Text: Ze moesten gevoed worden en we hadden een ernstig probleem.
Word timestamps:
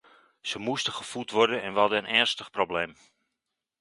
Ze 0.41 0.59
moesten 0.59 0.93
gevoed 0.93 1.31
worden 1.31 1.61
en 1.61 1.73
we 1.73 1.79
hadden 1.79 1.97
een 1.97 2.15
ernstig 2.15 2.49
probleem. 2.51 2.95